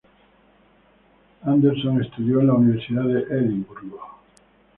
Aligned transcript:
Anderson 1.43 2.01
estudió 2.01 2.39
en 2.39 2.47
la 2.47 2.53
Universidad 2.55 3.03
de 3.03 3.19
Edimburgo. 3.21 4.01